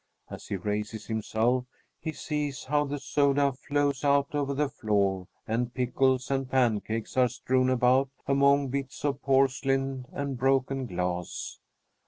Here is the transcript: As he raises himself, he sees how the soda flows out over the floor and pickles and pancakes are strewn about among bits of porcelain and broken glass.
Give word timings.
As 0.31 0.47
he 0.47 0.55
raises 0.55 1.05
himself, 1.05 1.65
he 1.99 2.11
sees 2.11 2.63
how 2.63 2.85
the 2.85 2.97
soda 2.97 3.53
flows 3.53 4.03
out 4.03 4.33
over 4.33 4.55
the 4.55 4.67
floor 4.67 5.27
and 5.47 5.71
pickles 5.75 6.31
and 6.31 6.49
pancakes 6.49 7.15
are 7.17 7.29
strewn 7.29 7.69
about 7.69 8.09
among 8.27 8.69
bits 8.69 9.05
of 9.05 9.21
porcelain 9.21 10.05
and 10.11 10.39
broken 10.39 10.87
glass. 10.87 11.59